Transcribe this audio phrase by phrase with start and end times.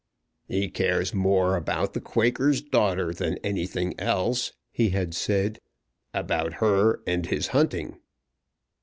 [0.47, 5.59] "He cares more about the Quaker's daughter than anything else," he had said,
[6.11, 7.99] "about her and his hunting.